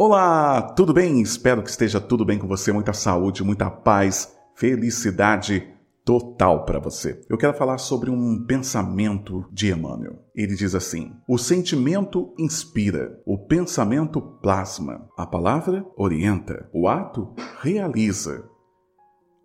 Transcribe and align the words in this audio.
Olá, 0.00 0.62
tudo 0.62 0.94
bem? 0.94 1.20
Espero 1.20 1.60
que 1.60 1.68
esteja 1.68 2.00
tudo 2.00 2.24
bem 2.24 2.38
com 2.38 2.46
você, 2.46 2.70
muita 2.70 2.92
saúde, 2.92 3.42
muita 3.42 3.68
paz, 3.68 4.32
felicidade 4.54 5.74
total 6.04 6.64
para 6.64 6.78
você. 6.78 7.20
Eu 7.28 7.36
quero 7.36 7.52
falar 7.52 7.78
sobre 7.78 8.08
um 8.08 8.44
pensamento 8.46 9.44
de 9.50 9.72
Emmanuel. 9.72 10.22
Ele 10.36 10.54
diz 10.54 10.72
assim: 10.76 11.16
O 11.26 11.36
sentimento 11.36 12.32
inspira, 12.38 13.20
o 13.26 13.36
pensamento 13.36 14.20
plasma, 14.20 15.08
a 15.18 15.26
palavra 15.26 15.84
orienta, 15.96 16.70
o 16.72 16.86
ato 16.86 17.34
realiza. 17.60 18.48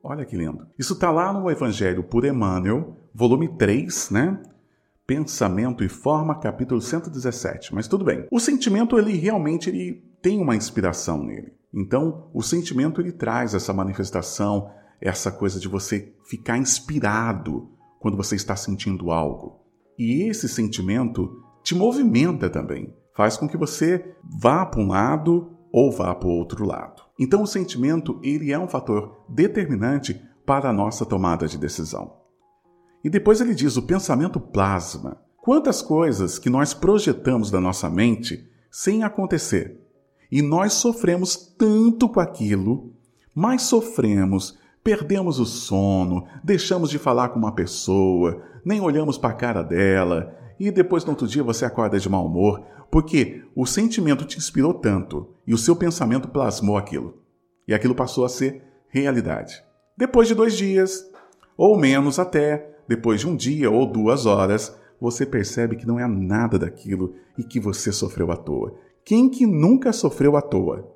Olha 0.03 0.23
que 0.23 0.37
lindo. 0.37 0.67
Isso 0.77 0.93
está 0.93 1.09
lá 1.09 1.33
no 1.33 1.49
Evangelho 1.49 2.03
por 2.03 2.25
Emmanuel, 2.25 3.09
volume 3.11 3.57
3, 3.57 4.11
né? 4.11 4.39
Pensamento 5.07 5.83
e 5.83 5.89
Forma, 5.89 6.39
capítulo 6.39 6.79
117. 6.79 7.73
Mas 7.73 7.87
tudo 7.87 8.05
bem. 8.05 8.27
O 8.31 8.39
sentimento, 8.39 8.99
ele 8.99 9.17
realmente 9.17 9.71
ele 9.71 10.12
tem 10.23 10.39
uma 10.39 10.55
inspiração 10.55 11.21
nele. 11.21 11.53
Então, 11.73 12.29
o 12.33 12.41
sentimento 12.41 13.01
ele 13.01 13.11
traz 13.11 13.53
essa 13.53 13.73
manifestação, 13.73 14.71
essa 15.01 15.29
coisa 15.29 15.59
de 15.59 15.67
você 15.67 16.15
ficar 16.25 16.57
inspirado 16.57 17.69
quando 17.99 18.15
você 18.15 18.35
está 18.35 18.55
sentindo 18.55 19.11
algo. 19.11 19.59
E 19.99 20.23
esse 20.23 20.47
sentimento 20.47 21.43
te 21.61 21.75
movimenta 21.75 22.49
também, 22.49 22.95
faz 23.13 23.35
com 23.35 23.49
que 23.49 23.57
você 23.57 24.15
vá 24.23 24.65
para 24.65 24.81
um 24.81 24.87
lado 24.87 25.51
ou 25.71 25.91
vá 25.91 26.15
para 26.15 26.27
o 26.27 26.31
outro 26.31 26.65
lado. 26.65 27.03
Então, 27.19 27.43
o 27.43 27.47
sentimento 27.47 28.17
ele 28.23 28.53
é 28.53 28.57
um 28.57 28.67
fator 28.67 29.25
determinante 29.27 30.19
para 30.45 30.69
a 30.69 30.73
nossa 30.73 31.05
tomada 31.05 31.47
de 31.47 31.57
decisão. 31.57 32.13
E 33.03 33.09
depois 33.09 33.41
ele 33.41 33.53
diz: 33.53 33.75
o 33.75 33.81
pensamento 33.81 34.39
plasma. 34.39 35.21
Quantas 35.37 35.81
coisas 35.81 36.39
que 36.39 36.49
nós 36.49 36.73
projetamos 36.73 37.51
da 37.51 37.59
nossa 37.59 37.89
mente 37.89 38.49
sem 38.71 39.03
acontecer. 39.03 39.83
E 40.33 40.41
nós 40.41 40.73
sofremos 40.73 41.37
tanto 41.37 42.09
com 42.09 42.19
aquilo, 42.19 42.91
mas 43.35 43.61
sofremos, 43.61 44.57
perdemos 44.83 45.39
o 45.39 45.45
sono, 45.45 46.25
deixamos 46.43 46.89
de 46.89 46.97
falar 46.97 47.29
com 47.29 47.37
uma 47.37 47.53
pessoa, 47.53 48.41
nem 48.65 48.81
olhamos 48.81 49.15
para 49.15 49.29
a 49.29 49.35
cara 49.35 49.61
dela, 49.61 50.35
e 50.59 50.71
depois 50.71 51.05
no 51.05 51.11
outro 51.11 51.27
dia 51.27 51.43
você 51.43 51.65
acorda 51.65 51.99
de 51.99 52.09
mau 52.09 52.25
humor, 52.25 52.65
porque 52.89 53.43
o 53.55 53.67
sentimento 53.67 54.25
te 54.25 54.39
inspirou 54.39 54.73
tanto 54.73 55.29
e 55.45 55.53
o 55.53 55.57
seu 55.57 55.75
pensamento 55.75 56.27
plasmou 56.27 56.77
aquilo. 56.77 57.21
E 57.67 57.73
aquilo 57.75 57.93
passou 57.93 58.25
a 58.25 58.29
ser 58.29 58.63
realidade. 58.87 59.63
Depois 59.95 60.27
de 60.27 60.33
dois 60.33 60.57
dias, 60.57 61.07
ou 61.55 61.77
menos 61.77 62.17
até, 62.17 62.75
depois 62.87 63.19
de 63.19 63.27
um 63.27 63.35
dia 63.35 63.69
ou 63.69 63.85
duas 63.85 64.25
horas, 64.25 64.75
você 64.99 65.27
percebe 65.27 65.75
que 65.75 65.85
não 65.85 65.99
é 65.99 66.07
nada 66.07 66.57
daquilo 66.57 67.13
e 67.37 67.43
que 67.43 67.59
você 67.59 67.91
sofreu 67.91 68.31
à 68.31 68.35
toa. 68.35 68.73
Quem 69.05 69.29
que 69.29 69.45
nunca 69.45 69.91
sofreu 69.91 70.37
à 70.37 70.41
toa? 70.41 70.91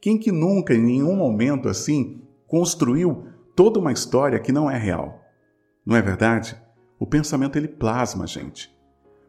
Quem 0.00 0.18
que 0.18 0.30
nunca, 0.30 0.74
em 0.74 0.82
nenhum 0.82 1.16
momento 1.16 1.68
assim, 1.68 2.22
construiu 2.46 3.26
toda 3.56 3.78
uma 3.78 3.92
história 3.92 4.38
que 4.38 4.52
não 4.52 4.70
é 4.70 4.78
real? 4.78 5.20
Não 5.84 5.96
é 5.96 6.02
verdade? 6.02 6.56
O 6.98 7.06
pensamento 7.06 7.56
ele 7.56 7.68
plasma, 7.68 8.26
gente. 8.26 8.70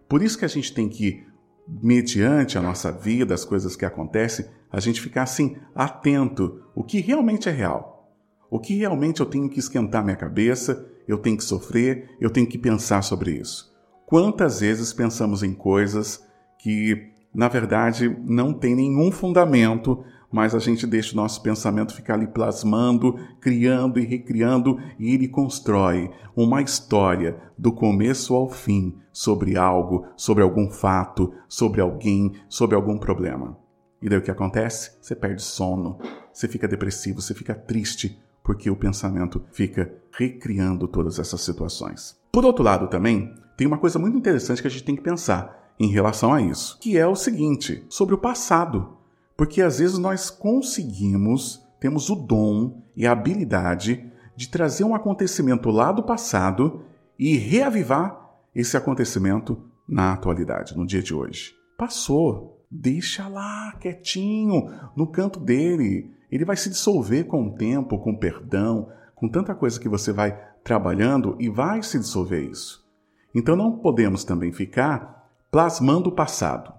Por 0.08 0.22
isso 0.22 0.38
que 0.38 0.46
a 0.46 0.50
gente 0.50 0.74
tem 0.74 0.90
que, 0.90 1.24
mediante 1.68 2.58
a 2.58 2.62
nossa 2.62 2.92
vida, 2.92 3.34
as 3.34 3.46
coisas 3.46 3.76
que 3.76 3.86
acontecem, 3.86 4.46
a 4.72 4.80
gente 4.80 5.02
ficar 5.02 5.24
assim 5.24 5.58
atento 5.74 6.64
o 6.76 6.84
que 6.84 7.00
realmente 7.00 7.50
é 7.50 7.52
real. 7.52 8.12
O 8.50 8.60
que 8.60 8.76
realmente 8.76 9.22
eu 9.22 9.26
tenho 9.26 9.50
que 9.50 9.60
esquentar 9.60 10.04
minha 10.04 10.16
cabeça 10.16 10.90
eu 11.10 11.18
tenho 11.18 11.38
que 11.38 11.44
sofrer, 11.44 12.16
eu 12.22 12.30
tenho 12.30 12.46
que 12.46 12.60
pensar 12.60 13.02
sobre 13.02 13.32
isso. 13.32 13.76
Quantas 14.06 14.60
vezes 14.60 14.94
pensamos 14.94 15.42
em 15.42 15.56
coisas 15.56 16.24
que, 16.60 17.12
na 17.34 17.48
verdade, 17.48 18.10
não 18.26 18.54
tem 18.54 18.76
nenhum 18.76 19.12
fundamento, 19.12 20.04
mas 20.32 20.54
a 20.54 20.60
gente 20.60 20.86
deixa 20.86 21.14
o 21.14 21.16
nosso 21.16 21.42
pensamento 21.42 21.94
ficar 21.94 22.14
ali 22.14 22.28
plasmando, 22.28 23.20
criando 23.40 24.00
e 24.00 24.06
recriando, 24.06 24.80
e 24.98 25.14
ele 25.14 25.28
constrói 25.28 26.12
uma 26.36 26.62
história 26.62 27.38
do 27.58 27.72
começo 27.72 28.34
ao 28.36 28.50
fim 28.50 28.96
sobre 29.12 29.58
algo, 29.58 30.06
sobre 30.16 30.44
algum 30.44 30.70
fato, 30.70 31.34
sobre 31.48 31.82
alguém, 31.82 32.34
sobre 32.48 32.76
algum 32.76 32.98
problema. 32.98 33.58
E 34.02 34.08
daí 34.08 34.20
o 34.20 34.22
que 34.22 34.32
acontece? 34.32 34.92
Você 35.02 35.16
perde 35.16 35.42
sono, 35.42 35.98
você 36.32 36.48
fica 36.48 36.68
depressivo, 36.68 37.22
você 37.22 37.34
fica 37.34 37.54
triste, 37.54 38.20
porque 38.44 38.70
o 38.70 38.76
pensamento 38.76 39.44
fica 39.52 39.94
recriando 40.18 40.88
todas 40.88 41.20
essas 41.20 41.42
situações. 41.42 42.18
Por 42.32 42.46
outro 42.46 42.64
lado, 42.64 42.88
também 42.88 43.34
tem 43.58 43.68
uma 43.68 43.78
coisa 43.78 44.00
muito 44.00 44.18
interessante 44.18 44.62
que 44.62 44.68
a 44.68 44.72
gente 44.72 44.84
tem 44.84 44.96
que 44.96 45.02
pensar 45.02 45.59
em 45.80 45.88
relação 45.88 46.34
a 46.34 46.42
isso, 46.42 46.78
que 46.80 46.98
é 46.98 47.08
o 47.08 47.16
seguinte, 47.16 47.86
sobre 47.90 48.14
o 48.14 48.18
passado. 48.18 48.98
Porque 49.38 49.62
às 49.62 49.80
vezes 49.80 49.98
nós 49.98 50.30
conseguimos, 50.30 51.66
temos 51.80 52.10
o 52.10 52.16
dom 52.16 52.82
e 52.96 53.08
a 53.08 53.12
habilidade 53.12 54.06
de 54.36 54.50
trazer 54.50 54.84
um 54.84 54.94
acontecimento 54.94 55.70
lá 55.70 55.92
do 55.92 56.04
passado 56.04 56.82
e 57.18 57.38
reavivar 57.38 58.20
esse 58.54 58.76
acontecimento 58.76 59.58
na 59.88 60.14
atualidade, 60.14 60.78
no 60.78 60.86
dia 60.86 61.02
de 61.02 61.14
hoje. 61.14 61.54
Passou, 61.78 62.66
deixa 62.70 63.28
lá 63.28 63.74
quietinho 63.80 64.70
no 64.96 65.08
canto 65.08 65.40
dele 65.40 66.20
ele 66.32 66.46
vai 66.46 66.56
se 66.56 66.70
dissolver 66.70 67.26
com 67.26 67.48
o 67.48 67.56
tempo, 67.56 67.98
com 67.98 68.16
perdão, 68.16 68.90
com 69.16 69.28
tanta 69.28 69.56
coisa 69.56 69.80
que 69.80 69.90
você 69.90 70.12
vai 70.12 70.40
trabalhando 70.64 71.36
e 71.40 71.50
vai 71.50 71.82
se 71.82 71.98
dissolver 71.98 72.44
isso. 72.44 72.88
Então 73.34 73.56
não 73.56 73.78
podemos 73.78 74.24
também 74.24 74.52
ficar 74.52 75.19
plasmando 75.52 76.10
o 76.10 76.16
passado, 76.16 76.74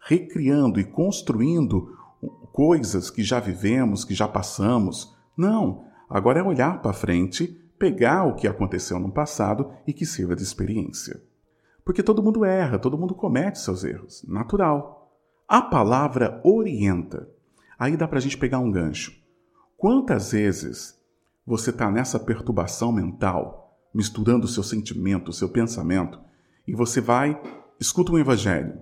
recriando 0.00 0.80
e 0.80 0.84
construindo 0.84 1.96
coisas 2.52 3.10
que 3.10 3.22
já 3.22 3.38
vivemos, 3.38 4.04
que 4.04 4.14
já 4.14 4.26
passamos. 4.26 5.14
Não, 5.36 5.84
agora 6.08 6.40
é 6.40 6.42
olhar 6.42 6.82
para 6.82 6.92
frente, 6.92 7.46
pegar 7.78 8.24
o 8.24 8.34
que 8.34 8.48
aconteceu 8.48 8.98
no 8.98 9.12
passado 9.12 9.70
e 9.86 9.92
que 9.92 10.04
sirva 10.04 10.34
de 10.34 10.42
experiência. 10.42 11.22
Porque 11.84 12.02
todo 12.02 12.22
mundo 12.22 12.44
erra, 12.44 12.78
todo 12.78 12.98
mundo 12.98 13.14
comete 13.14 13.60
seus 13.60 13.84
erros, 13.84 14.24
natural. 14.28 15.14
A 15.46 15.62
palavra 15.62 16.40
orienta. 16.44 17.28
Aí 17.78 17.96
dá 17.96 18.06
para 18.06 18.18
a 18.18 18.20
gente 18.20 18.36
pegar 18.36 18.58
um 18.58 18.70
gancho. 18.70 19.12
Quantas 19.76 20.32
vezes 20.32 21.00
você 21.46 21.70
está 21.70 21.90
nessa 21.90 22.18
perturbação 22.18 22.92
mental, 22.92 23.78
misturando 23.94 24.44
o 24.44 24.48
seu 24.48 24.62
sentimento, 24.62 25.30
o 25.30 25.32
seu 25.32 25.48
pensamento, 25.48 26.20
e 26.66 26.74
você 26.74 27.00
vai, 27.00 27.40
escuta 27.80 28.12
um 28.12 28.18
evangelho, 28.18 28.80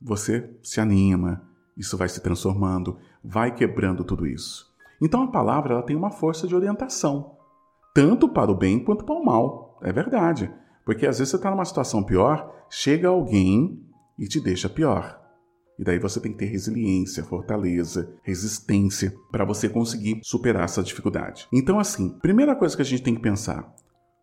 você 0.00 0.50
se 0.62 0.80
anima, 0.80 1.42
isso 1.76 1.96
vai 1.96 2.08
se 2.08 2.20
transformando, 2.20 2.98
vai 3.22 3.54
quebrando 3.54 4.04
tudo 4.04 4.26
isso. 4.26 4.70
Então 5.00 5.22
a 5.22 5.30
palavra 5.30 5.74
ela 5.74 5.82
tem 5.82 5.96
uma 5.96 6.10
força 6.10 6.46
de 6.46 6.54
orientação, 6.54 7.36
tanto 7.94 8.28
para 8.28 8.50
o 8.50 8.56
bem 8.56 8.82
quanto 8.82 9.04
para 9.04 9.14
o 9.14 9.24
mal. 9.24 9.78
É 9.82 9.92
verdade. 9.92 10.52
Porque 10.84 11.06
às 11.06 11.18
vezes 11.18 11.30
você 11.30 11.36
está 11.36 11.50
numa 11.50 11.64
situação 11.64 12.02
pior, 12.02 12.64
chega 12.68 13.08
alguém 13.08 13.82
e 14.18 14.26
te 14.26 14.40
deixa 14.40 14.68
pior. 14.68 15.18
E 15.78 15.84
daí 15.84 15.98
você 15.98 16.20
tem 16.20 16.32
que 16.32 16.38
ter 16.38 16.44
resiliência, 16.44 17.24
fortaleza, 17.24 18.14
resistência 18.22 19.14
para 19.32 19.46
você 19.46 19.66
conseguir 19.66 20.20
superar 20.22 20.64
essa 20.64 20.82
dificuldade. 20.82 21.48
Então, 21.50 21.78
assim, 21.78 22.18
primeira 22.20 22.54
coisa 22.54 22.76
que 22.76 22.82
a 22.82 22.84
gente 22.84 23.02
tem 23.02 23.14
que 23.14 23.22
pensar: 23.22 23.74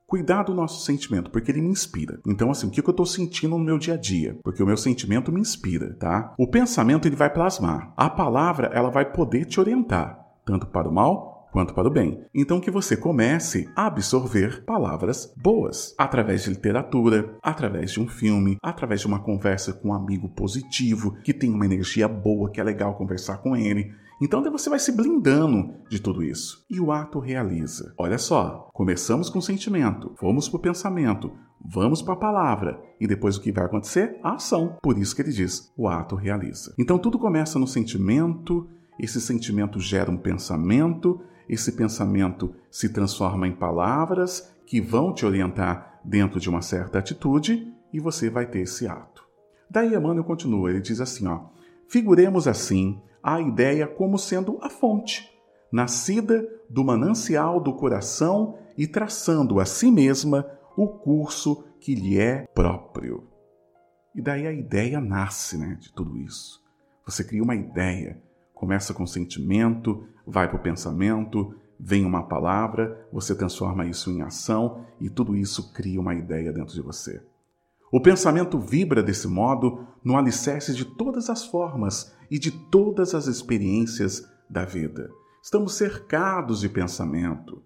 cuidar 0.07 0.43
do 0.43 0.53
nosso 0.53 0.83
sentimento, 0.85 1.29
porque 1.29 1.51
ele 1.51 1.61
me 1.61 1.69
inspira. 1.69 2.19
Então, 2.25 2.49
assim, 2.49 2.67
o 2.67 2.71
que 2.71 2.79
eu 2.79 2.91
estou 2.91 3.05
sentindo 3.05 3.57
no 3.57 3.63
meu 3.63 3.77
dia 3.77 3.95
a 3.95 3.97
dia? 3.97 4.39
Porque 4.41 4.63
o 4.63 4.65
meu 4.65 4.77
sentimento 4.77 5.31
me 5.31 5.41
inspira, 5.41 5.93
tá? 5.95 6.33
O 6.37 6.47
pensamento 6.47 7.07
ele 7.07 7.15
vai 7.15 7.31
plasmar. 7.31 7.93
A 7.97 8.09
palavra 8.09 8.71
ela 8.73 8.89
vai 8.89 9.11
poder 9.11 9.45
te 9.45 9.59
orientar, 9.59 10.25
tanto 10.45 10.65
para 10.65 10.87
o 10.87 10.93
mal 10.93 11.36
quanto 11.57 11.73
para 11.73 11.87
o 11.87 11.91
bem. 11.91 12.23
Então 12.35 12.59
que 12.59 12.69
você 12.69 12.95
comece 12.95 13.67
a 13.75 13.87
absorver 13.87 14.63
palavras 14.63 15.33
boas 15.35 15.95
através 15.97 16.43
de 16.43 16.51
literatura, 16.51 17.35
através 17.41 17.89
de 17.89 17.99
um 17.99 18.07
filme, 18.07 18.57
através 18.61 19.01
de 19.01 19.07
uma 19.07 19.23
conversa 19.23 19.73
com 19.73 19.89
um 19.89 19.93
amigo 19.93 20.29
positivo 20.29 21.17
que 21.23 21.33
tem 21.33 21.51
uma 21.51 21.65
energia 21.65 22.07
boa, 22.07 22.51
que 22.51 22.61
é 22.61 22.63
legal 22.63 22.93
conversar 22.93 23.37
com 23.39 23.55
ele. 23.55 23.91
Então 24.21 24.43
você 24.51 24.69
vai 24.69 24.77
se 24.77 24.91
blindando 24.91 25.73
de 25.89 25.99
tudo 25.99 26.23
isso. 26.23 26.63
E 26.69 26.79
o 26.79 26.91
ato 26.91 27.17
realiza. 27.17 27.91
Olha 27.97 28.19
só, 28.19 28.69
começamos 28.71 29.27
com 29.27 29.39
o 29.39 29.41
sentimento, 29.41 30.13
fomos 30.15 30.47
para 30.47 30.57
o 30.57 30.61
pensamento, 30.61 31.31
vamos 31.59 32.03
para 32.03 32.13
a 32.13 32.17
palavra 32.17 32.79
e 33.01 33.07
depois 33.07 33.35
o 33.35 33.41
que 33.41 33.51
vai 33.51 33.65
acontecer? 33.65 34.19
A 34.21 34.35
ação. 34.35 34.77
Por 34.79 34.95
isso 34.95 35.15
que 35.15 35.23
ele 35.23 35.31
diz: 35.31 35.73
o 35.75 35.87
ato 35.87 36.15
realiza. 36.15 36.75
Então 36.77 36.99
tudo 36.99 37.17
começa 37.17 37.57
no 37.57 37.65
sentimento, 37.65 38.69
esse 38.99 39.21
sentimento 39.21 39.79
gera 39.79 40.09
um 40.09 40.17
pensamento, 40.17 41.19
esse 41.47 41.71
pensamento 41.71 42.53
se 42.69 42.89
transforma 42.89 43.47
em 43.47 43.55
palavras 43.55 44.53
que 44.65 44.81
vão 44.81 45.13
te 45.13 45.25
orientar 45.25 45.99
dentro 46.03 46.39
de 46.39 46.49
uma 46.49 46.61
certa 46.61 46.99
atitude 46.99 47.73
e 47.91 47.99
você 47.99 48.29
vai 48.29 48.45
ter 48.45 48.59
esse 48.59 48.87
ato. 48.87 49.25
Daí 49.69 49.93
Emmanuel 49.93 50.23
continua, 50.23 50.69
ele 50.69 50.81
diz 50.81 51.01
assim, 51.01 51.27
ó, 51.27 51.45
figuremos 51.87 52.47
assim 52.47 53.01
a 53.21 53.41
ideia 53.41 53.87
como 53.87 54.17
sendo 54.17 54.57
a 54.61 54.69
fonte, 54.69 55.29
nascida 55.71 56.47
do 56.69 56.83
manancial 56.83 57.59
do 57.59 57.73
coração 57.73 58.57
e 58.77 58.87
traçando 58.87 59.59
a 59.59 59.65
si 59.65 59.91
mesma 59.91 60.45
o 60.75 60.87
curso 60.87 61.65
que 61.79 61.95
lhe 61.95 62.19
é 62.19 62.45
próprio. 62.53 63.27
E 64.15 64.21
daí 64.21 64.47
a 64.47 64.51
ideia 64.51 64.99
nasce 64.99 65.57
né, 65.57 65.77
de 65.79 65.91
tudo 65.93 66.17
isso. 66.17 66.61
Você 67.05 67.23
cria 67.23 67.43
uma 67.43 67.55
ideia, 67.55 68.21
Começa 68.57 68.91
com 68.91 69.05
sentimento, 69.05 70.03
vai 70.25 70.47
para 70.47 70.57
o 70.57 70.61
pensamento, 70.61 71.53
vem 71.79 72.03
uma 72.03 72.23
palavra, 72.23 73.07
você 73.13 73.35
transforma 73.35 73.85
isso 73.85 74.09
em 74.09 74.23
ação 74.23 74.83
e 74.99 75.11
tudo 75.11 75.35
isso 75.35 75.71
cria 75.73 76.01
uma 76.01 76.15
ideia 76.15 76.51
dentro 76.51 76.73
de 76.73 76.81
você. 76.81 77.21
O 77.91 78.01
pensamento 78.01 78.59
vibra 78.59 79.03
desse 79.03 79.27
modo 79.27 79.85
no 80.03 80.17
alicerce 80.17 80.73
de 80.73 80.83
todas 80.83 81.29
as 81.29 81.45
formas 81.45 82.11
e 82.31 82.39
de 82.39 82.49
todas 82.49 83.13
as 83.13 83.27
experiências 83.27 84.27
da 84.49 84.65
vida. 84.65 85.11
Estamos 85.41 85.75
cercados 85.75 86.59
de 86.59 86.67
pensamento. 86.67 87.61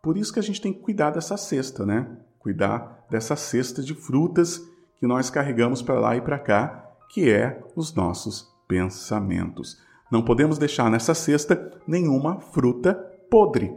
Por 0.00 0.16
isso 0.16 0.32
que 0.32 0.38
a 0.38 0.42
gente 0.42 0.60
tem 0.60 0.72
que 0.72 0.78
cuidar 0.78 1.10
dessa 1.10 1.36
cesta, 1.36 1.84
né? 1.84 2.08
Cuidar 2.38 3.04
dessa 3.10 3.34
cesta 3.34 3.82
de 3.82 3.96
frutas 3.96 4.62
que 5.00 5.08
nós 5.08 5.28
carregamos 5.28 5.82
para 5.82 5.98
lá 5.98 6.16
e 6.16 6.20
para 6.20 6.38
cá, 6.38 6.88
que 7.10 7.28
é 7.28 7.60
os 7.74 7.92
nossos 7.92 8.54
pensamentos. 8.68 9.84
Não 10.10 10.22
podemos 10.22 10.58
deixar 10.58 10.90
nessa 10.90 11.14
cesta 11.14 11.72
nenhuma 11.86 12.40
fruta 12.40 12.94
podre. 13.30 13.72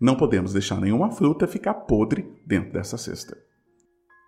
Não 0.00 0.16
podemos 0.16 0.52
deixar 0.52 0.80
nenhuma 0.80 1.10
fruta 1.10 1.46
ficar 1.46 1.74
podre 1.74 2.32
dentro 2.46 2.72
dessa 2.72 2.96
cesta. 2.96 3.36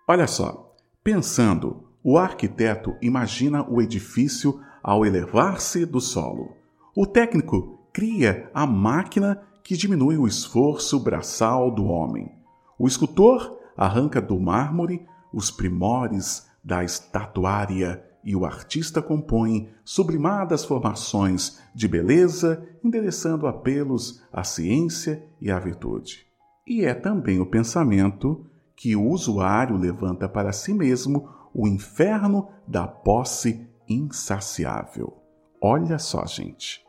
Olha 0.07 0.27
só, 0.27 0.75
pensando, 1.03 1.89
o 2.03 2.17
arquiteto 2.17 2.95
imagina 3.01 3.65
o 3.69 3.81
edifício 3.81 4.59
ao 4.83 5.05
elevar-se 5.05 5.85
do 5.85 5.99
solo. 5.99 6.55
O 6.95 7.05
técnico 7.05 7.87
cria 7.91 8.49
a 8.53 8.67
máquina 8.67 9.41
que 9.63 9.75
diminui 9.75 10.17
o 10.17 10.27
esforço 10.27 10.99
braçal 10.99 11.71
do 11.71 11.85
homem. 11.85 12.31
O 12.77 12.87
escultor 12.87 13.57
arranca 13.75 14.21
do 14.21 14.39
mármore 14.39 15.05
os 15.33 15.49
primores 15.49 16.47
da 16.63 16.83
estatuária 16.83 18.03
e 18.25 18.35
o 18.35 18.43
artista 18.43 19.03
compõe 19.03 19.69
sublimadas 19.83 20.65
formações 20.65 21.61
de 21.75 21.87
beleza, 21.87 22.67
endereçando 22.83 23.45
apelos 23.45 24.23
à 24.33 24.43
ciência 24.43 25.23
e 25.39 25.51
à 25.51 25.59
virtude. 25.59 26.25
E 26.65 26.83
é 26.83 26.95
também 26.95 27.39
o 27.39 27.45
pensamento 27.45 28.43
que 28.75 28.95
o 28.95 29.07
usuário 29.07 29.77
levanta 29.77 30.27
para 30.27 30.51
si 30.51 30.73
mesmo 30.73 31.29
o 31.53 31.67
inferno 31.67 32.49
da 32.67 32.87
posse 32.87 33.69
insaciável. 33.87 35.21
Olha 35.61 35.99
só, 35.99 36.25
gente. 36.25 36.83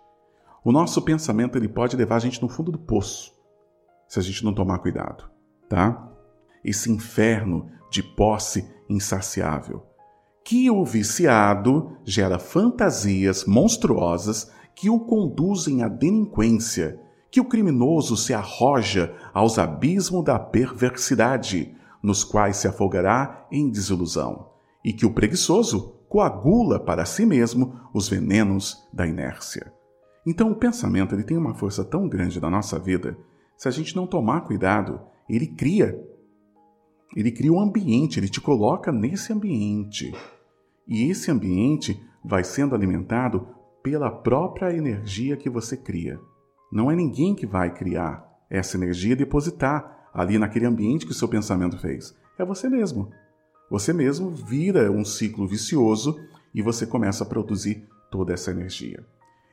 O 0.65 0.73
nosso 0.73 1.03
pensamento 1.03 1.59
ele 1.59 1.69
pode 1.69 1.97
levar 1.97 2.17
a 2.17 2.21
gente 2.21 2.41
no 2.41 2.49
fundo 2.49 2.73
do 2.73 2.79
poço, 2.79 3.33
se 4.09 4.19
a 4.19 4.23
gente 4.23 4.43
não 4.43 4.55
tomar 4.55 4.79
cuidado, 4.79 5.31
tá? 5.69 6.11
Esse 6.65 6.91
inferno 6.91 7.71
de 7.91 8.03
posse 8.03 8.69
insaciável 8.88 9.86
que 10.46 10.70
o 10.70 10.84
viciado 10.84 11.96
gera 12.04 12.38
fantasias 12.38 13.44
monstruosas 13.46 14.48
que 14.76 14.88
o 14.88 15.00
conduzem 15.00 15.82
à 15.82 15.88
delinquência, 15.88 17.00
que 17.32 17.40
o 17.40 17.44
criminoso 17.44 18.16
se 18.16 18.32
arroja 18.32 19.12
aos 19.34 19.58
abismos 19.58 20.25
da 20.25 20.38
perversidade, 20.38 21.75
nos 22.00 22.22
quais 22.22 22.58
se 22.58 22.69
afogará 22.69 23.44
em 23.50 23.69
desilusão, 23.69 24.50
e 24.84 24.93
que 24.93 25.04
o 25.04 25.12
preguiçoso 25.12 25.96
coagula 26.08 26.78
para 26.78 27.04
si 27.04 27.26
mesmo 27.26 27.81
os 27.92 28.08
venenos 28.08 28.88
da 28.92 29.04
inércia. 29.04 29.72
Então 30.25 30.52
o 30.52 30.56
pensamento 30.56 31.12
ele 31.12 31.25
tem 31.25 31.37
uma 31.37 31.56
força 31.56 31.84
tão 31.84 32.08
grande 32.08 32.40
na 32.40 32.49
nossa 32.49 32.78
vida, 32.78 33.19
se 33.56 33.66
a 33.66 33.72
gente 33.72 33.96
não 33.96 34.06
tomar 34.06 34.42
cuidado, 34.42 35.00
ele 35.28 35.49
cria. 35.49 36.00
Ele 37.16 37.32
cria 37.32 37.52
um 37.52 37.60
ambiente, 37.60 38.20
ele 38.20 38.28
te 38.28 38.40
coloca 38.40 38.92
nesse 38.92 39.32
ambiente. 39.32 40.12
E 40.87 41.11
esse 41.11 41.31
ambiente 41.31 42.00
vai 42.25 42.44
sendo 42.44 42.75
alimentado 42.75 43.49
pela 43.83 44.11
própria 44.11 44.75
energia 44.75 45.37
que 45.37 45.50
você 45.50 45.77
cria. 45.77 46.19
Não 46.73 46.91
é 46.91 46.97
ninguém 46.97 47.35
que 47.35 47.47
vai 47.47 47.73
criar 47.73 48.27
essa 48.50 48.77
energia 48.77 49.12
e 49.12 49.17
depositar 49.17 50.09
ali 50.12 50.38
naquele 50.38 50.67
ambiente 50.67 51.06
que 51.06 51.12
o 51.12 51.15
seu 51.15 51.29
pensamento 51.29 51.79
fez. 51.79 52.15
É 52.38 52.44
você 52.44 52.69
mesmo. 52.69 53.11
Você 53.71 53.93
mesmo 53.93 54.31
vira 54.31 54.91
um 54.91 55.05
ciclo 55.05 55.47
vicioso 55.47 56.19
e 56.55 56.62
você 56.62 56.87
começa 56.87 57.25
a 57.25 57.27
produzir 57.27 57.88
toda 58.11 58.33
essa 58.33 58.50
energia. 58.50 59.05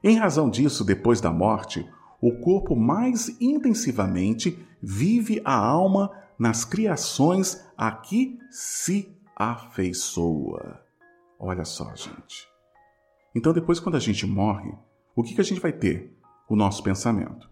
Em 0.03 0.17
razão 0.17 0.49
disso, 0.49 0.83
depois 0.83 1.19
da 1.19 1.31
morte, 1.31 1.87
o 2.21 2.39
corpo 2.39 2.75
mais 2.75 3.35
intensivamente 3.41 4.57
vive 4.81 5.41
a 5.43 5.55
alma 5.55 6.11
nas 6.37 6.63
criações 6.65 7.65
a 7.77 7.91
que 7.91 8.37
se 8.49 9.15
afeiçoa. 9.35 10.82
Olha 11.39 11.65
só, 11.65 11.93
gente. 11.95 12.47
Então, 13.35 13.53
depois, 13.53 13.79
quando 13.79 13.95
a 13.95 13.99
gente 13.99 14.25
morre, 14.25 14.71
o 15.15 15.23
que, 15.23 15.35
que 15.35 15.41
a 15.41 15.43
gente 15.43 15.61
vai 15.61 15.71
ter? 15.71 16.15
O 16.49 16.55
nosso 16.55 16.83
pensamento. 16.83 17.49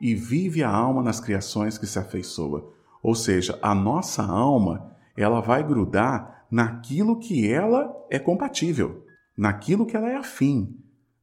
E 0.00 0.14
vive 0.14 0.62
a 0.62 0.70
alma 0.70 1.02
nas 1.02 1.20
criações 1.20 1.76
que 1.76 1.86
se 1.86 1.98
afeiçoa. 1.98 2.72
Ou 3.02 3.14
seja, 3.14 3.58
a 3.62 3.74
nossa 3.74 4.22
alma 4.22 4.96
ela 5.16 5.40
vai 5.40 5.66
grudar 5.66 6.46
naquilo 6.50 7.18
que 7.18 7.50
ela 7.50 7.94
é 8.10 8.18
compatível, 8.18 9.04
naquilo 9.36 9.86
que 9.86 9.96
ela 9.96 10.08
é 10.08 10.16
afim, 10.16 10.76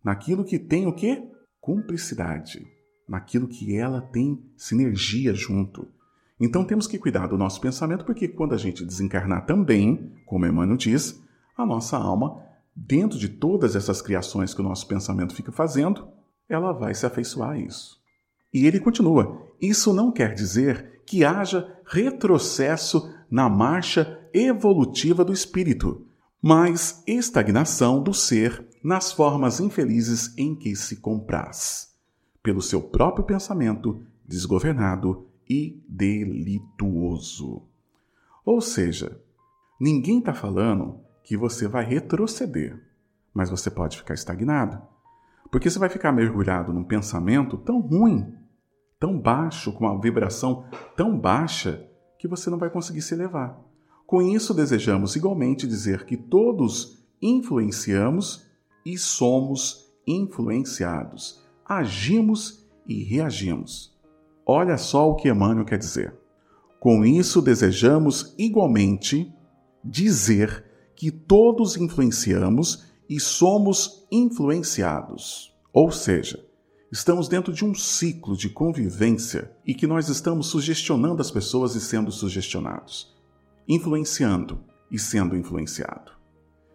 naquilo 0.04 0.44
que 0.44 0.60
tem 0.60 0.86
o 0.86 0.94
que? 0.94 1.28
Cumplicidade, 1.60 2.66
naquilo 3.08 3.48
que 3.48 3.76
ela 3.76 4.02
tem 4.02 4.44
sinergia 4.56 5.34
junto. 5.34 5.88
Então 6.40 6.66
temos 6.66 6.86
que 6.86 7.00
cuidar 7.00 7.28
do 7.28 7.38
nosso 7.38 7.62
pensamento, 7.62 8.06
porque 8.06 8.28
quando 8.28 8.54
a 8.54 8.58
gente 8.58 8.86
desencarnar 8.86 9.46
também, 9.46 10.12
como 10.26 10.46
Emmanuel 10.46 10.78
diz, 10.78 11.24
a 11.58 11.66
nossa 11.66 11.98
alma, 11.98 12.44
dentro 12.76 13.18
de 13.18 13.30
todas 13.30 13.76
essas 13.76 14.02
criações 14.02 14.54
que 14.54 14.62
o 14.62 14.64
nosso 14.64 14.88
pensamento 14.88 15.34
fica 15.34 15.52
fazendo, 15.52 16.08
ela 16.50 16.72
vai 16.72 16.94
se 16.94 17.06
afeiçoar 17.06 17.52
a 17.52 17.58
isso. 17.58 18.00
E 18.54 18.66
ele 18.66 18.80
continua: 18.80 19.42
isso 19.62 19.94
não 19.94 20.12
quer 20.12 20.34
dizer 20.34 21.02
que 21.06 21.24
haja 21.24 21.80
retrocesso 21.86 23.14
na 23.30 23.50
marcha 23.50 24.20
evolutiva 24.34 25.24
do 25.24 25.34
espírito, 25.34 26.06
mas 26.42 27.04
estagnação 27.08 28.02
do 28.02 28.14
ser 28.14 28.66
nas 28.84 29.12
formas 29.12 29.60
infelizes 29.60 30.34
em 30.38 30.56
que 30.56 30.76
se 30.76 30.98
compraz, 30.98 31.96
pelo 32.44 32.62
seu 32.62 32.82
próprio 32.82 33.26
pensamento 33.26 34.02
desgovernado 34.28 35.28
e 35.50 35.82
delituoso. 35.88 37.64
Ou 38.46 38.62
seja, 38.62 39.20
ninguém 39.80 40.20
está 40.20 40.34
falando 40.34 41.00
que 41.26 41.36
você 41.36 41.68
vai 41.68 41.84
retroceder, 41.84 42.80
mas 43.34 43.50
você 43.50 43.72
pode 43.72 43.98
ficar 43.98 44.14
estagnado. 44.14 44.80
Porque 45.52 45.70
você 45.70 45.80
vai 45.80 45.90
ficar 45.90 46.12
mergulhado 46.12 46.72
num 46.72 46.84
pensamento 46.84 47.58
tão 47.58 47.82
ruim, 47.82 48.36
tão 49.00 49.20
baixo, 49.20 49.74
com 49.74 49.86
uma 49.86 50.00
vibração 50.00 50.66
tão 50.96 51.18
baixa, 51.18 51.84
que 52.20 52.28
você 52.28 52.50
não 52.50 52.60
vai 52.60 52.70
conseguir 52.70 53.02
se 53.02 53.16
elevar. 53.16 53.60
Com 54.06 54.22
isso, 54.22 54.54
desejamos 54.54 55.16
igualmente 55.16 55.68
dizer 55.68 56.06
que 56.06 56.16
todos 56.16 57.04
influenciamos 57.20 58.46
e 58.86 58.96
somos 58.96 59.92
influenciados, 60.06 61.44
agimos 61.66 62.68
e 62.88 63.04
reagimos. 63.04 63.98
Olha 64.46 64.78
só 64.78 65.10
o 65.10 65.16
que 65.16 65.28
Emmanuel 65.28 65.66
quer 65.66 65.80
dizer. 65.80 66.14
Com 66.80 67.04
isso, 67.04 67.42
desejamos 67.42 68.36
igualmente 68.38 69.34
dizer 69.84 70.64
que 70.96 71.12
todos 71.12 71.78
influenciamos 71.78 72.86
e 73.10 73.20
somos 73.20 74.08
influenciados. 74.12 75.54
Ou 75.74 75.92
seja, 75.92 76.44
estamos 76.92 77.28
dentro 77.28 77.54
de 77.54 77.66
um 77.66 77.76
ciclo 77.76 78.36
de 78.36 78.50
convivência 78.50 79.52
e 79.66 79.74
que 79.74 79.86
nós 79.86 80.10
estamos 80.10 80.48
sugestionando 80.48 81.22
as 81.22 81.30
pessoas 81.30 81.76
e 81.76 81.82
sendo 81.82 82.12
sugestionados, 82.12 83.14
influenciando 83.68 84.60
e 84.90 84.98
sendo 84.98 85.36
influenciado. 85.36 86.14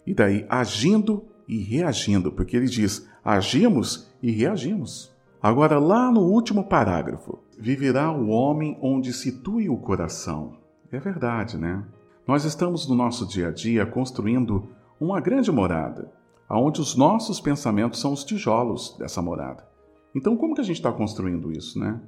E 0.06 0.14
daí 0.14 0.44
agindo 0.48 1.24
e 1.48 1.58
reagindo, 1.58 2.30
porque 2.30 2.56
ele 2.56 2.66
diz: 2.66 3.08
agimos 3.24 4.10
e 4.22 4.30
reagimos. 4.30 5.10
Agora, 5.42 5.78
lá 5.78 6.10
no 6.12 6.20
último 6.20 6.64
parágrafo, 6.64 7.38
viverá 7.58 8.12
o 8.12 8.28
homem 8.28 8.78
onde 8.82 9.12
situe 9.12 9.70
o 9.70 9.78
coração. 9.78 10.58
É 10.92 11.00
verdade, 11.00 11.56
né? 11.56 11.82
Nós 12.30 12.44
estamos 12.44 12.88
no 12.88 12.94
nosso 12.94 13.26
dia 13.26 13.48
a 13.48 13.50
dia 13.50 13.84
construindo 13.84 14.68
uma 15.00 15.20
grande 15.20 15.50
morada, 15.50 16.12
onde 16.48 16.80
os 16.80 16.94
nossos 16.94 17.40
pensamentos 17.40 17.98
são 17.98 18.12
os 18.12 18.22
tijolos 18.22 18.96
dessa 18.96 19.20
morada. 19.20 19.66
Então, 20.14 20.36
como 20.36 20.54
que 20.54 20.60
a 20.60 20.64
gente 20.64 20.76
está 20.76 20.92
construindo 20.92 21.50
isso, 21.50 21.76
né? 21.80 22.00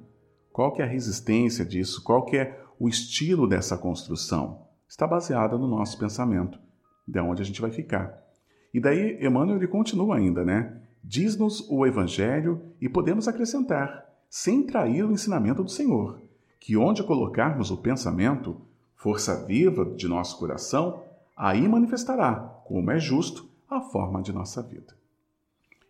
Qual 0.53 0.73
que 0.73 0.81
é 0.81 0.85
a 0.85 0.89
resistência 0.89 1.65
disso? 1.65 2.05
Qual 2.05 2.25
que 2.25 2.37
é 2.37 2.57
o 2.79 2.89
estilo 2.89 3.49
dessa 3.49 3.77
construção? 3.77 4.63
Está 4.89 5.09
baseada 5.09 5.59
no 5.59 5.67
nosso 5.67 5.99
pensamento, 5.99 6.57
de 7.05 7.19
onde 7.19 7.43
a 7.43 7.45
gente 7.45 7.61
vai 7.61 7.73
ficar. 7.73 8.17
E 8.73 8.79
daí 8.79 9.19
Emmanuel 9.21 9.57
ele 9.57 9.67
continua 9.67 10.19
ainda, 10.19 10.45
né? 10.45 10.83
Diz-nos 11.03 11.69
o 11.69 11.85
Evangelho 11.85 12.63
e 12.81 12.89
podemos 12.89 13.27
acrescentar, 13.27 14.07
sem 14.31 14.65
trair 14.65 15.05
o 15.05 15.11
ensinamento 15.11 15.65
do 15.65 15.69
Senhor, 15.69 16.23
que 16.61 16.77
onde 16.77 17.03
colocarmos 17.03 17.73
o 17.73 17.79
pensamento, 17.79 18.71
força 19.03 19.45
viva 19.45 19.85
de 19.85 20.09
nosso 20.09 20.39
coração, 20.39 21.03
aí 21.37 21.69
manifestará, 21.69 22.63
como 22.65 22.91
é 22.91 22.99
justo, 22.99 23.49
a 23.69 23.81
forma 23.81 24.23
de 24.23 24.33
nossa 24.33 24.63
vida. 24.63 24.97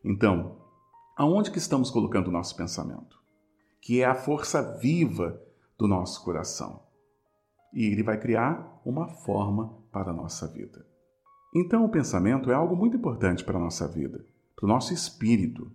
Então, 0.04 0.62
Aonde 1.14 1.50
que 1.50 1.58
estamos 1.58 1.90
colocando 1.90 2.28
o 2.28 2.32
nosso 2.32 2.56
pensamento? 2.56 3.20
Que 3.82 4.00
é 4.00 4.06
a 4.06 4.14
força 4.14 4.78
viva 4.78 5.38
do 5.78 5.86
nosso 5.86 6.24
coração. 6.24 6.82
E 7.72 7.84
ele 7.84 8.02
vai 8.02 8.18
criar 8.18 8.80
uma 8.84 9.08
forma 9.08 9.76
para 9.92 10.10
a 10.10 10.14
nossa 10.14 10.48
vida. 10.48 10.86
Então, 11.54 11.84
o 11.84 11.90
pensamento 11.90 12.50
é 12.50 12.54
algo 12.54 12.74
muito 12.74 12.96
importante 12.96 13.44
para 13.44 13.58
a 13.58 13.60
nossa 13.60 13.86
vida, 13.86 14.24
para 14.56 14.64
o 14.64 14.68
nosso 14.68 14.94
espírito, 14.94 15.70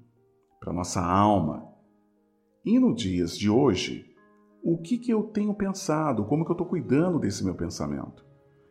para 0.60 0.72
a 0.72 0.74
nossa 0.74 1.06
alma. 1.06 1.72
E 2.66 2.80
no 2.80 2.96
dias 2.96 3.38
de 3.38 3.48
hoje, 3.48 4.12
o 4.64 4.78
que, 4.78 4.98
que 4.98 5.12
eu 5.12 5.24
tenho 5.24 5.54
pensado? 5.54 6.26
Como 6.26 6.44
que 6.44 6.52
eu 6.52 6.54
estou 6.54 6.68
cuidando 6.68 7.20
desse 7.20 7.44
meu 7.44 7.56
pensamento? 7.56 8.26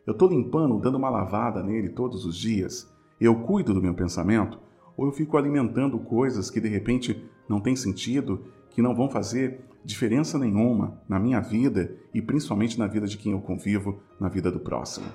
Eu 0.07 0.13
estou 0.13 0.29
limpando, 0.29 0.81
dando 0.81 0.99
uma 0.99 1.11
lavada 1.11 1.63
nele 1.63 1.89
todos 1.89 2.25
os 2.25 2.37
dias? 2.37 2.93
Eu 3.21 3.43
cuido 3.43 3.75
do 3.75 3.83
meu 3.83 3.95
pensamento? 3.95 4.59
Ou 4.97 5.07
eu 5.07 5.13
fico 5.13 5.37
alimentando 5.37 5.99
coisas 5.99 6.51
que 6.51 6.61
de 6.61 6.69
repente 6.69 7.25
não 7.49 7.61
têm 7.61 7.75
sentido, 7.75 8.45
que 8.71 8.83
não 8.83 8.95
vão 8.95 9.11
fazer 9.11 9.65
diferença 9.85 10.39
nenhuma 10.39 11.01
na 11.09 11.19
minha 11.19 11.41
vida 11.41 11.97
e 12.13 12.21
principalmente 12.21 12.79
na 12.79 12.87
vida 12.87 13.07
de 13.07 13.17
quem 13.17 13.33
eu 13.33 13.41
convivo, 13.41 14.01
na 14.21 14.29
vida 14.29 14.51
do 14.51 14.61
próximo? 14.61 15.07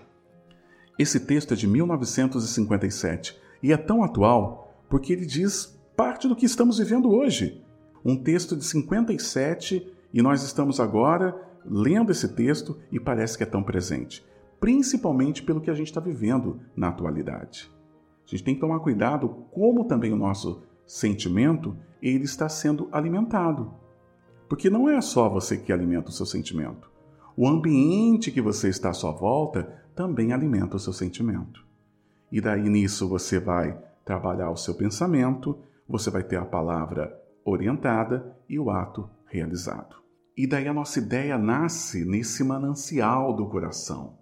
Esse 0.97 1.19
texto 1.19 1.53
é 1.53 1.57
de 1.57 1.67
1957 1.67 3.37
e 3.61 3.71
é 3.71 3.77
tão 3.77 4.03
atual 4.03 4.73
porque 4.89 5.13
ele 5.13 5.25
diz 5.25 5.79
parte 5.95 6.27
do 6.27 6.35
que 6.35 6.45
estamos 6.45 6.77
vivendo 6.77 7.09
hoje. 7.09 7.63
Um 8.03 8.15
texto 8.15 8.55
de 8.55 8.65
57 8.65 9.91
e 10.13 10.21
nós 10.21 10.43
estamos 10.43 10.79
agora 10.79 11.35
lendo 11.65 12.11
esse 12.11 12.27
texto 12.29 12.77
e 12.91 12.99
parece 12.99 13.37
que 13.37 13.43
é 13.43 13.47
tão 13.47 13.63
presente, 13.63 14.25
principalmente 14.59 15.43
pelo 15.43 15.61
que 15.61 15.69
a 15.69 15.73
gente 15.73 15.87
está 15.87 16.01
vivendo 16.01 16.59
na 16.75 16.89
atualidade. 16.89 17.71
A 18.25 18.29
gente 18.29 18.43
tem 18.43 18.55
que 18.55 18.61
tomar 18.61 18.79
cuidado 18.79 19.29
como 19.51 19.85
também 19.85 20.11
o 20.11 20.17
nosso 20.17 20.63
sentimento 20.85 21.77
ele 22.01 22.23
está 22.23 22.49
sendo 22.49 22.89
alimentado. 22.91 23.73
Porque 24.49 24.69
não 24.69 24.89
é 24.89 24.99
só 24.99 25.29
você 25.29 25.57
que 25.57 25.71
alimenta 25.71 26.09
o 26.09 26.13
seu 26.13 26.25
sentimento. 26.25 26.91
O 27.37 27.47
ambiente 27.47 28.31
que 28.31 28.41
você 28.41 28.67
está 28.67 28.89
à 28.89 28.93
sua 28.93 29.11
volta 29.11 29.81
também 29.95 30.33
alimenta 30.33 30.75
o 30.75 30.79
seu 30.79 30.91
sentimento. 30.91 31.65
E 32.31 32.41
daí 32.41 32.67
nisso 32.67 33.07
você 33.07 33.39
vai 33.39 33.77
trabalhar 34.03 34.49
o 34.49 34.57
seu 34.57 34.73
pensamento, 34.73 35.57
você 35.87 36.09
vai 36.09 36.23
ter 36.23 36.37
a 36.37 36.45
palavra 36.45 37.17
orientada 37.45 38.35
e 38.49 38.59
o 38.59 38.69
ato 38.69 39.09
realizado. 39.25 40.00
E 40.41 40.47
daí 40.47 40.67
a 40.67 40.73
nossa 40.73 40.97
ideia 40.97 41.37
nasce 41.37 42.03
nesse 42.03 42.43
manancial 42.43 43.31
do 43.31 43.45
coração, 43.45 44.17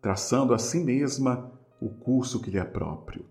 traçando 0.00 0.54
a 0.54 0.58
si 0.58 0.82
mesma 0.82 1.52
o 1.78 1.90
curso 1.90 2.40
que 2.40 2.50
lhe 2.50 2.56
é 2.56 2.64
próprio. 2.64 3.26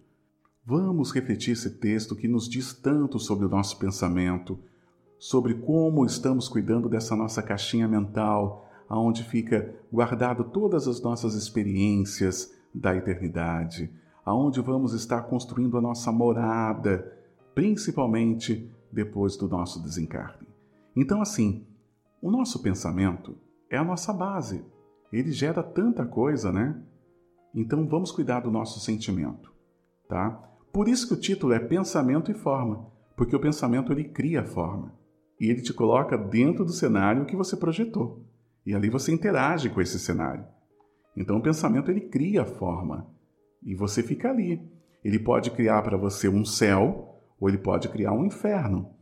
Vamos 0.63 1.11
refletir 1.11 1.53
esse 1.53 1.79
texto 1.79 2.15
que 2.15 2.27
nos 2.27 2.47
diz 2.47 2.73
tanto 2.75 3.17
sobre 3.17 3.47
o 3.47 3.49
nosso 3.49 3.79
pensamento, 3.79 4.59
sobre 5.17 5.55
como 5.55 6.05
estamos 6.05 6.47
cuidando 6.47 6.87
dessa 6.87 7.15
nossa 7.15 7.41
caixinha 7.41 7.87
mental, 7.87 8.69
aonde 8.87 9.23
fica 9.23 9.73
guardado 9.91 10.43
todas 10.43 10.87
as 10.87 11.01
nossas 11.01 11.33
experiências 11.33 12.53
da 12.71 12.95
eternidade, 12.95 13.91
aonde 14.23 14.61
vamos 14.61 14.93
estar 14.93 15.23
construindo 15.23 15.75
a 15.75 15.81
nossa 15.81 16.11
morada, 16.11 17.17
principalmente 17.55 18.71
depois 18.91 19.35
do 19.35 19.47
nosso 19.47 19.81
desencarne. 19.81 20.47
Então, 20.95 21.19
assim, 21.19 21.65
o 22.21 22.29
nosso 22.29 22.61
pensamento 22.61 23.35
é 23.69 23.77
a 23.77 23.83
nossa 23.83 24.13
base. 24.13 24.63
Ele 25.11 25.31
gera 25.31 25.63
tanta 25.63 26.05
coisa, 26.05 26.51
né? 26.51 26.79
Então 27.53 27.87
vamos 27.87 28.11
cuidar 28.11 28.41
do 28.41 28.51
nosso 28.51 28.79
sentimento, 28.79 29.51
tá? 30.07 30.31
Por 30.71 30.87
isso 30.87 31.07
que 31.07 31.13
o 31.15 31.19
título 31.19 31.51
é 31.51 31.59
Pensamento 31.59 32.31
e 32.31 32.33
Forma, 32.33 32.87
porque 33.17 33.35
o 33.35 33.39
pensamento 33.39 33.91
ele 33.91 34.05
cria 34.05 34.41
a 34.41 34.45
forma 34.45 34.93
e 35.39 35.49
ele 35.49 35.61
te 35.61 35.73
coloca 35.73 36.17
dentro 36.17 36.63
do 36.63 36.71
cenário 36.71 37.25
que 37.25 37.35
você 37.35 37.57
projetou. 37.57 38.23
E 38.65 38.75
ali 38.75 38.89
você 38.89 39.11
interage 39.11 39.69
com 39.69 39.81
esse 39.81 39.99
cenário. 39.99 40.45
Então 41.17 41.37
o 41.37 41.41
pensamento 41.41 41.89
ele 41.89 42.01
cria 42.01 42.43
a 42.43 42.45
forma 42.45 43.09
e 43.63 43.75
você 43.75 44.03
fica 44.03 44.29
ali. 44.29 44.61
Ele 45.03 45.17
pode 45.17 45.49
criar 45.49 45.81
para 45.81 45.97
você 45.97 46.29
um 46.29 46.45
céu 46.45 47.19
ou 47.39 47.49
ele 47.49 47.57
pode 47.57 47.89
criar 47.89 48.13
um 48.13 48.23
inferno. 48.23 48.93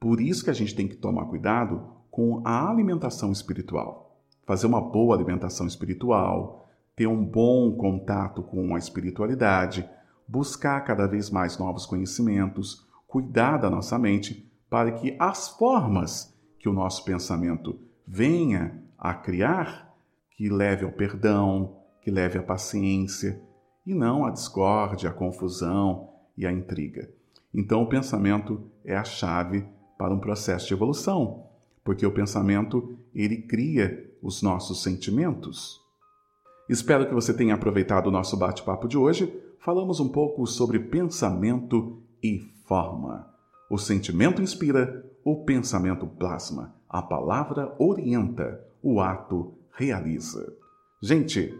Por 0.00 0.20
isso 0.20 0.44
que 0.44 0.50
a 0.50 0.54
gente 0.54 0.74
tem 0.74 0.86
que 0.86 0.96
tomar 0.96 1.26
cuidado 1.26 1.97
com 2.10 2.42
a 2.44 2.68
alimentação 2.68 3.32
espiritual. 3.32 4.16
Fazer 4.46 4.66
uma 4.66 4.80
boa 4.80 5.14
alimentação 5.14 5.66
espiritual, 5.66 6.68
ter 6.96 7.06
um 7.06 7.24
bom 7.24 7.76
contato 7.76 8.42
com 8.42 8.74
a 8.74 8.78
espiritualidade, 8.78 9.88
buscar 10.26 10.80
cada 10.80 11.06
vez 11.06 11.30
mais 11.30 11.58
novos 11.58 11.86
conhecimentos, 11.86 12.86
cuidar 13.06 13.58
da 13.58 13.70
nossa 13.70 13.98
mente 13.98 14.50
para 14.68 14.92
que 14.92 15.16
as 15.18 15.48
formas 15.48 16.36
que 16.58 16.68
o 16.68 16.72
nosso 16.72 17.04
pensamento 17.04 17.78
venha 18.06 18.82
a 18.98 19.14
criar, 19.14 19.94
que 20.30 20.48
leve 20.48 20.84
ao 20.84 20.92
perdão, 20.92 21.76
que 22.00 22.10
leve 22.10 22.38
à 22.38 22.42
paciência 22.42 23.40
e 23.86 23.94
não 23.94 24.24
à 24.24 24.30
discórdia, 24.30 25.10
à 25.10 25.12
confusão 25.12 26.10
e 26.36 26.46
à 26.46 26.52
intriga. 26.52 27.08
Então, 27.54 27.82
o 27.82 27.88
pensamento 27.88 28.70
é 28.84 28.96
a 28.96 29.04
chave 29.04 29.66
para 29.96 30.12
um 30.12 30.20
processo 30.20 30.66
de 30.66 30.74
evolução 30.74 31.47
porque 31.88 32.04
o 32.04 32.12
pensamento 32.12 32.98
ele 33.14 33.38
cria 33.38 34.12
os 34.22 34.42
nossos 34.42 34.82
sentimentos. 34.82 35.80
Espero 36.68 37.06
que 37.08 37.14
você 37.14 37.32
tenha 37.32 37.54
aproveitado 37.54 38.08
o 38.08 38.10
nosso 38.10 38.36
bate-papo 38.36 38.86
de 38.86 38.98
hoje. 38.98 39.32
Falamos 39.58 39.98
um 39.98 40.08
pouco 40.10 40.46
sobre 40.46 40.78
pensamento 40.78 41.96
e 42.22 42.40
forma. 42.66 43.26
O 43.70 43.78
sentimento 43.78 44.42
inspira, 44.42 45.02
o 45.24 45.44
pensamento 45.46 46.06
plasma, 46.06 46.74
a 46.86 47.00
palavra 47.00 47.74
orienta, 47.78 48.62
o 48.82 49.00
ato 49.00 49.54
realiza. 49.72 50.52
Gente, 51.00 51.58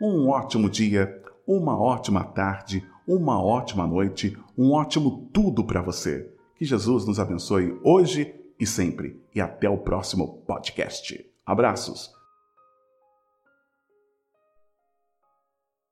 um 0.00 0.30
ótimo 0.30 0.70
dia, 0.70 1.22
uma 1.46 1.78
ótima 1.78 2.24
tarde, 2.24 2.82
uma 3.06 3.38
ótima 3.38 3.86
noite, 3.86 4.34
um 4.56 4.72
ótimo 4.72 5.28
tudo 5.30 5.62
para 5.62 5.82
você. 5.82 6.32
Que 6.56 6.64
Jesus 6.64 7.04
nos 7.04 7.20
abençoe 7.20 7.78
hoje 7.84 8.37
e 8.58 8.66
sempre. 8.66 9.20
E 9.34 9.40
até 9.40 9.68
o 9.68 9.78
próximo 9.78 10.42
podcast. 10.46 11.24
Abraços! 11.46 12.17